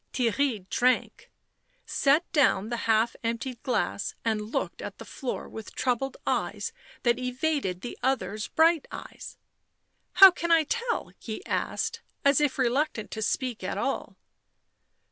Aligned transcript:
Theirry 0.13 0.67
drank, 0.71 1.29
set 1.85 2.25
down 2.31 2.69
the 2.69 2.89
half 2.89 3.15
emptied 3.23 3.61
glass, 3.61 4.15
and 4.25 4.51
looked 4.51 4.81
at 4.81 4.97
the 4.97 5.05
floor 5.05 5.47
with 5.47 5.75
troubled 5.75 6.17
eyes 6.25 6.73
that 7.03 7.19
evaded 7.19 7.81
the 7.81 7.95
other's 8.01 8.47
bright 8.47 8.87
eyes." 8.91 9.37
How 10.13 10.31
can 10.31 10.49
I 10.51 10.63
tell?" 10.63 11.11
he 11.19 11.45
asked, 11.45 12.01
as 12.25 12.41
if 12.41 12.57
reluctant 12.57 13.11
to 13.11 13.21
speak 13.21 13.63
at 13.63 13.77
all. 13.77 14.17